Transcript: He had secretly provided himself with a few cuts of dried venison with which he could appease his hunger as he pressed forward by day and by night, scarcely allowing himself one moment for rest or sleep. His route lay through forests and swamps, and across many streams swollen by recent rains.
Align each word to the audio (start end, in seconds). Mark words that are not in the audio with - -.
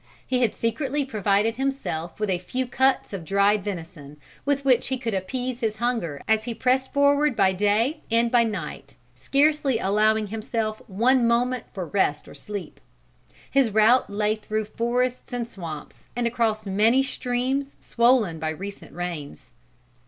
He 0.25 0.41
had 0.41 0.55
secretly 0.55 1.05
provided 1.05 1.57
himself 1.57 2.19
with 2.19 2.31
a 2.31 2.39
few 2.39 2.65
cuts 2.65 3.13
of 3.13 3.23
dried 3.23 3.63
venison 3.63 4.17
with 4.45 4.65
which 4.65 4.87
he 4.87 4.97
could 4.97 5.13
appease 5.13 5.59
his 5.59 5.75
hunger 5.77 6.19
as 6.27 6.45
he 6.45 6.55
pressed 6.55 6.91
forward 6.91 7.35
by 7.35 7.53
day 7.53 8.01
and 8.09 8.31
by 8.31 8.43
night, 8.43 8.95
scarcely 9.13 9.77
allowing 9.77 10.25
himself 10.25 10.81
one 10.89 11.27
moment 11.27 11.65
for 11.71 11.85
rest 11.85 12.27
or 12.27 12.33
sleep. 12.33 12.79
His 13.51 13.69
route 13.69 14.09
lay 14.09 14.35
through 14.37 14.65
forests 14.65 15.33
and 15.33 15.47
swamps, 15.47 16.07
and 16.15 16.25
across 16.25 16.65
many 16.65 17.03
streams 17.03 17.77
swollen 17.79 18.39
by 18.39 18.49
recent 18.49 18.93
rains. 18.95 19.51